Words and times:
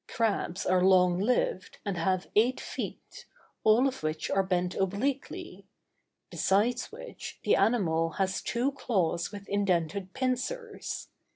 Crabs 0.07 0.65
are 0.65 0.83
long 0.83 1.19
lived, 1.19 1.77
and 1.85 1.95
have 1.95 2.25
eight 2.35 2.59
feet, 2.59 3.27
all 3.63 3.87
of 3.87 4.01
which 4.01 4.31
are 4.31 4.41
bent 4.41 4.73
obliquely; 4.73 5.67
besides 6.31 6.91
which, 6.91 7.39
the 7.43 7.55
animal 7.55 8.13
has 8.13 8.41
two 8.41 8.71
claws 8.71 9.31
with 9.31 9.47
indented 9.47 10.13
pincers. 10.15 11.09